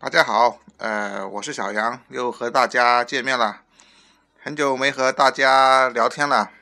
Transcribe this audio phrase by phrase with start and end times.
[0.00, 3.62] 大家好，呃，我是小杨，又和大家见面了，
[4.40, 6.52] 很久没和大家聊天了，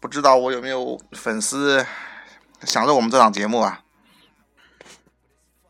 [0.00, 1.86] 不知道我有没有粉丝
[2.62, 3.84] 想着我们这档节目啊？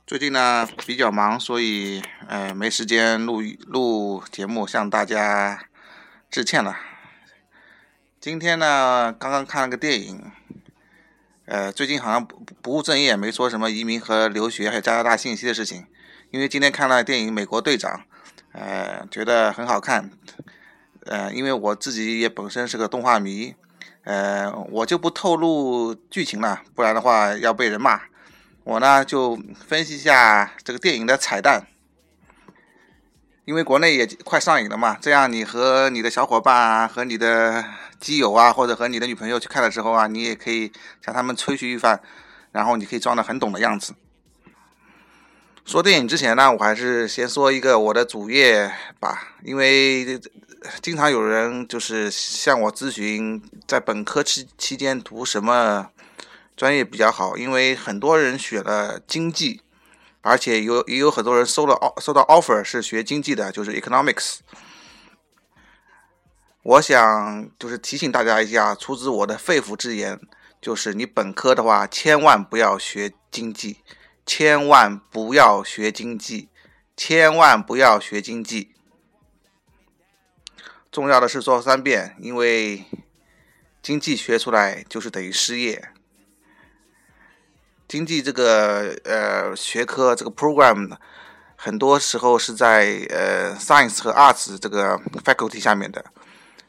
[0.07, 5.63] 最近呢比较忙，所以呃没时间录录节目，向大家
[6.31, 6.75] 致歉了。
[8.19, 10.33] 今天呢刚刚看了个电影，
[11.45, 15.87] 呃，最近好像不不务正业，没说什么移民和留学还有加拿大信息的事情。
[16.31, 17.93] 因为今天看了电影《美国队长》，
[18.53, 20.11] 呃，觉得很好看，
[21.07, 23.57] 呃，因为我自己也本身是个动画迷，
[24.05, 28.03] 呃，我就不透露剧情了，不然的话要被人骂。
[28.63, 31.67] 我呢就分析一下这个电影的彩蛋，
[33.45, 37.65] 因为国内也快上映了嘛，这样你和你的小伙伴啊、和你的
[37.99, 40.71] 基友啊，或者和你的女朋友去看的时候啊，你也可以
[41.05, 42.01] 向他们吹嘘一番，
[42.53, 43.95] 然后你可以装的很懂的样子。
[45.65, 50.21] 说电影之前呢，我还是先说一个我的主业吧，因为
[50.83, 55.91] 经常有人就是向我咨询，在本科期期间读什么
[56.57, 59.61] 专业比较好，因为很多人选了经济，
[60.23, 64.39] 而且有也有很多人收了收到 offer 是学经济的，就是 economics。
[66.63, 70.19] 我想就是提醒大家一下，出自我的肺腑之言，
[70.61, 73.79] 就是你本科的话，千万不要学经济。
[74.33, 76.51] 千万不要学经济，
[76.97, 78.71] 千万不要学经济。
[80.93, 82.85] 重要的是说三遍，因为
[83.83, 85.91] 经济学出来就是等于失业。
[87.89, 90.97] 经济这个呃学科这个 program
[91.57, 96.05] 很多时候是在呃 science 和 arts 这个 faculty 下面的，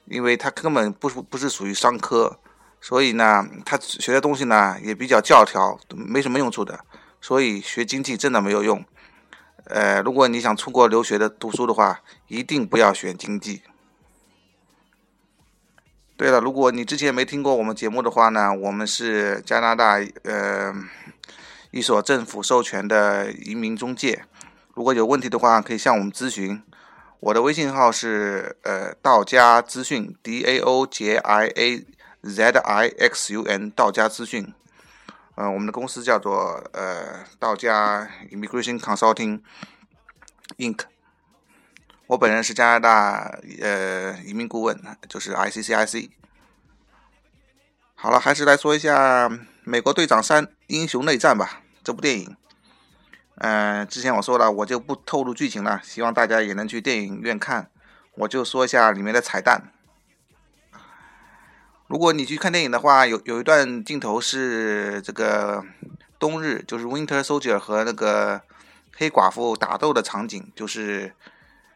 [0.06, 2.40] 因为它根本不不是属于商科，
[2.82, 6.84] 所以呢，他学的东西呢也比较教条，没什么用处的。
[7.22, 8.84] 所以学经济真的没有用，
[9.66, 13.62] 呃，如果你想出国留学的读书的话，一定不要选经济。
[16.18, 20.74] 对了，如果你之前没听过我们节目的话呢，我们是加拿大呃
[21.70, 24.24] 一所政府授权的移民中介，
[24.74, 26.62] 如果有问题的话，可以向我们咨询。
[27.20, 31.86] 我的微信号是呃道家资讯 D A O J I A
[32.24, 34.52] Z I X U N 道家资讯。
[35.42, 39.42] 嗯，我们的公司叫做呃道家 Immigration Consulting
[40.58, 40.82] Inc。
[42.06, 44.80] 我本人是加拿大呃移民顾问，
[45.10, 46.12] 就是 ICCIC。
[47.96, 49.28] 好了，还是来说一下
[49.64, 51.64] 《美国队长三：英雄内战》吧。
[51.84, 52.38] 这部电影，
[53.38, 57.72] 嗯，之前我说了，我就不透露剧情了，希望大家也能去电影院看。
[58.14, 59.74] 我就说一下里面的彩蛋。
[61.92, 65.62] 如果你去看电影的话，有有一段镜头是这个
[66.18, 68.42] 冬日，就是 Winter Soldier 和那个
[68.96, 71.14] 黑寡妇打斗的场景，就是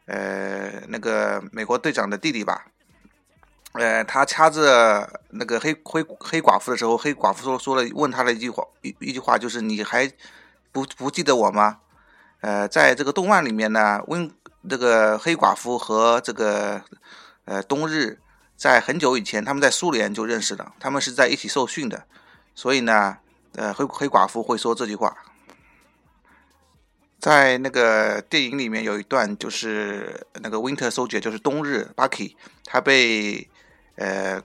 [0.06, 2.68] 呃那个美国队长的弟弟吧，
[3.74, 10.10] 呃他掐着那个黑黑黑寡妇的时候，黑寡妇说说了问他的一句话一一句话就是你还
[10.72, 11.80] 不不记得我吗？
[12.40, 14.32] 呃，在这个动漫里面呢，温
[14.70, 16.82] 这个黑寡妇和这个
[17.44, 18.18] 呃冬日。
[18.58, 22.06] 在很久以前，他们在苏联就认识了，他们是在一起受训的，
[22.56, 23.18] 所以呢，
[23.56, 25.16] 呃，黑黑寡妇会说这句话。
[27.20, 33.50] 在那个电影里面有一段，就是那个 Winter Soldier，就是冬日 Bucky，他被
[33.96, 34.42] 呃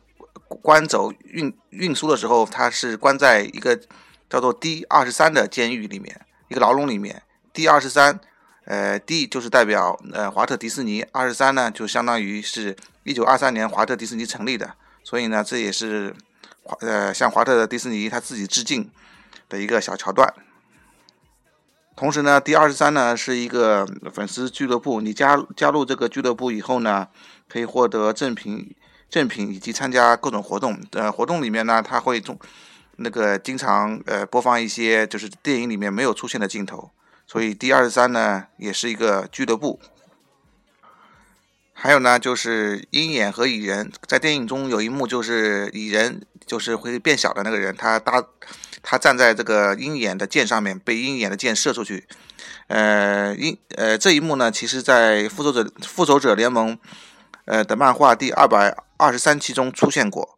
[0.63, 3.81] 关走运运输的时候，他是关在一个
[4.29, 7.23] 叫做 D 二十三的监狱里面，一个牢笼里面。
[7.53, 8.19] D 二十三，
[8.65, 12.77] 呃，D 就是代表呃华特迪士尼，二十三呢就相当于是。
[13.11, 16.15] 一九二三年，华特迪士尼成立的，所以呢，这也是
[16.63, 18.89] 华呃向华特迪士尼他自己致敬
[19.49, 20.33] 的一个小桥段。
[21.97, 27.09] 同时呢，第二十三呢是一个粉丝俱乐部，你加加入这个俱乐部以后呢，
[27.49, 28.77] 可以获得赠品
[29.11, 30.81] 赠品以及参加各种活动。
[30.93, 32.39] 呃，活动里面呢，他会中
[32.97, 36.91] 那个经常呃播放一些就是电影里面没有出现的镜头，
[37.27, 39.81] 所以第二十三呢也是一个俱乐部。
[41.83, 48.23] 还有呢，就是鹰眼和蚁人，在电影中有一幕，就是蚁人就是会变小的那个人，他搭
[48.83, 52.07] 他站在这个鹰眼的剑上面，被鹰眼的剑射出去。
[52.67, 56.79] 呃，鹰呃这一幕呢，其实在复仇者复仇者联盟
[57.47, 60.37] 呃的漫画第二百二十三期中出现过。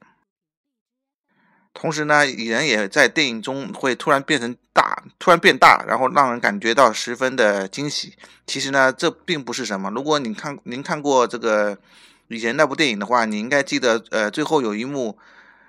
[1.75, 4.82] 同时呢，蚁人也在电影中会突然变成大，
[5.23, 8.13] 突然变大，然后让人感觉到十分的惊喜。
[8.45, 9.89] 其实呢，这并不是什么。
[9.91, 11.79] 如果你看您看过这个
[12.27, 15.17] 以前那部电影的话，你应该记得，呃，最后有一幕，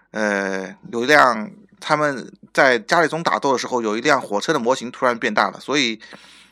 [0.09, 5.59] 呃，有一辆他们在家里中打斗的时候，有一辆火车的模型突然变大了。
[5.59, 6.01] 所以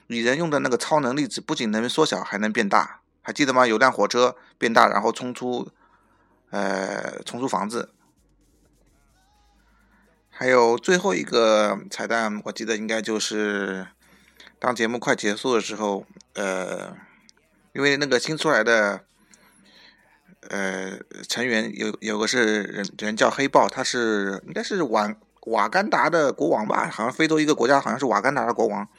[0.06, 3.66] 蚁人用的那个超能粒子不仅能缩小，还能变大，还记得吗？
[3.66, 5.68] 有辆火车变大，然后冲出，
[6.52, 7.90] 呃，冲出房子。
[10.42, 13.86] 还有最后一个彩蛋，我记得应该就是
[14.58, 16.04] 当节目快结束的时候，
[16.34, 16.98] 呃，
[17.74, 19.02] 因为那个新出来的
[20.50, 20.98] 呃
[21.30, 26.90] 成员有有个是人人叫黑豹，他是应该是瓦瓦干达的国王吧？
[26.92, 28.90] 好像非洲一个国家好像是瓦干达的国王，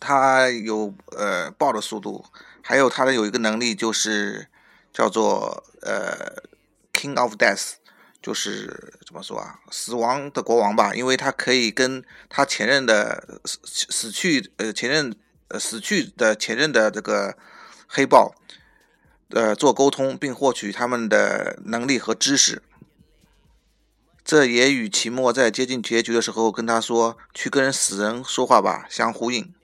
[0.00, 2.24] 他有呃豹的速度，
[2.62, 4.46] 还有他的有一个能力就是
[4.90, 6.44] 叫做呃
[6.94, 7.74] King of Death。
[8.20, 13.58] 就是怎么说啊，死亡的国王吧，因为他可以跟他前任的死
[13.90, 15.14] 死去呃前任
[15.48, 17.36] 呃死去的前任的这个
[17.86, 18.34] 黑豹
[19.30, 22.62] 呃做沟通，并获取他们的能力和知识。
[24.24, 29.54] 这也与齐墨在接近结局的时候跟他说去跟死人说话吧相呼应。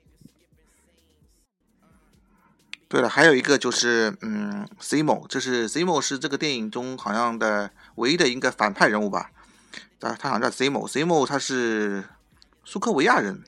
[2.95, 9.33] 对了，还有一个就是，嗯，Zemo，这是 Zemo 是这个电影中好像的唯一的一个反派人物吧？
[9.99, 12.05] 啊，他好像叫 Zemo，Zemo 他是
[12.65, 13.43] 苏克维亚人，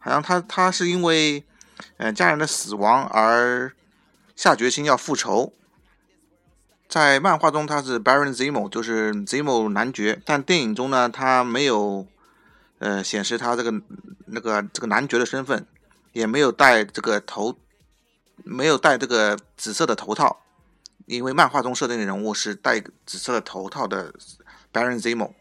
[0.00, 1.44] 好像他他是因为，
[1.98, 3.72] 嗯，家人的死亡而
[4.34, 5.52] 下决心要复仇。
[6.88, 12.04] 在漫画中他是 Baron Zemo，就是 Zemo 男爵，但电影中呢，他没有，
[12.80, 13.72] 呃，显示他这个
[14.26, 15.64] 那个这个男爵的身份，
[16.12, 17.56] 也没有戴这个头。
[18.44, 20.40] 没有戴这个紫色的头套，
[21.06, 24.12] 因为漫画中设定的人物是戴紫色头套的
[24.72, 25.32] Baron Zemo。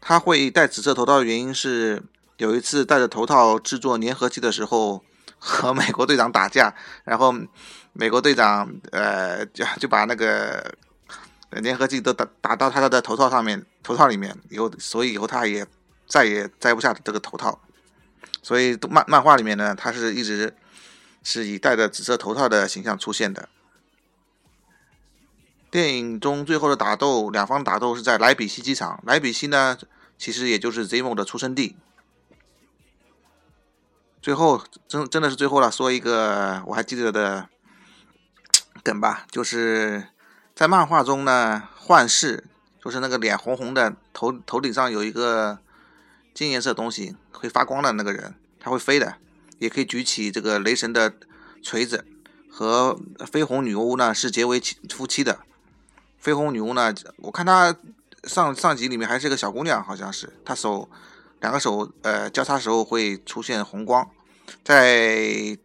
[0.00, 2.02] 他会戴紫色头套的原因是，
[2.36, 5.02] 有一次戴着头套制作粘合剂的时候，
[5.38, 6.74] 和美国队长打架，
[7.04, 7.34] 然后
[7.94, 10.74] 美国队长呃就就把那个
[11.62, 15.66] 粘合剂都打打到他的头套上面，头套里面，以后所以以后他也
[16.06, 17.58] 再也摘不下这个头套。
[18.44, 20.54] 所以漫漫画里面呢，他是一直
[21.22, 23.48] 是以戴着紫色头套的形象出现的。
[25.70, 29.02] 电影中最后的打斗，两方打斗是在莱比锡机场。
[29.06, 29.78] 莱比锡呢，
[30.18, 31.74] 其实也就是 Zemo 的出生地。
[34.20, 37.48] 最后，真真的是最后了，说一个我还记得的
[38.82, 40.08] 梗吧，就是
[40.54, 42.44] 在漫画中呢，幻视
[42.84, 45.60] 就是那个脸红红的，头头顶上有一个。
[46.34, 49.16] 金颜色东西会发光的那个人，他会飞的，
[49.58, 51.14] 也可以举起这个雷神的
[51.62, 52.04] 锤子。
[52.56, 55.40] 和绯红女巫呢是结为夫妻的。
[56.22, 57.76] 绯红女巫呢，我看她
[58.22, 60.88] 上上集里面还是个小姑娘，好像是她手
[61.40, 64.08] 两个手呃交叉时候会出现红光。
[64.62, 65.58] 在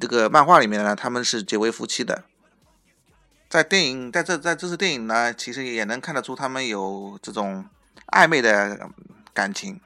[0.00, 2.24] 这个漫画里面呢，他们是结为夫妻的。
[3.48, 7.64] 在电影在这在这次电影呢，其实也能看得出他们有这种
[8.12, 8.90] 暧昧的
[9.32, 9.80] 感情。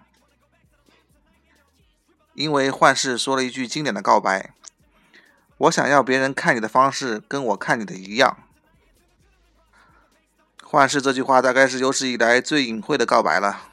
[2.35, 4.55] 因为幻视说了一句经典的告白
[5.59, 8.38] ：“我想要别人看你的方式跟我看你的一样。”
[10.62, 13.69] 幻视这句话大概是有史以来最隐晦的告白了。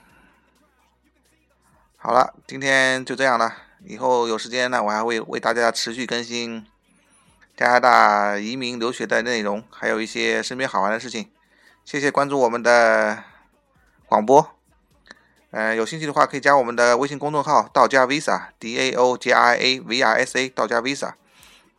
[1.97, 3.55] 好了，今天就这样了。
[3.85, 6.65] 以后有时间呢，我还会为大家持续更新
[7.55, 11.29] 加拿大移民留学的内容，还有一些身边好玩的事情。
[11.85, 13.23] 谢谢关注我们的
[14.07, 14.56] 广播。
[15.57, 21.13] 呃，有兴趣的话可以加我们的微信公众号“道家 visa”，D A O J I A V I S A，道家 Visa。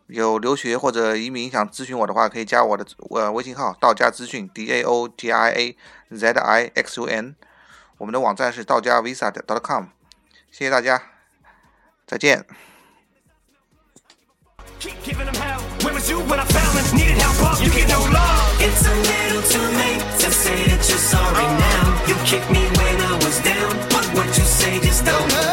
[0.09, 5.77] 有留学或者移民想咨询我的话，可以加我的呃微信号“道家资讯 ”，D A O J I A
[6.11, 7.37] Z I X U N。
[7.99, 9.85] 我们的网站是道家 Visa 的 .com。
[10.51, 11.01] 谢谢大家，
[12.05, 12.45] 再见。
[22.29, 23.08] kick me
[25.09, 25.48] don't hurt.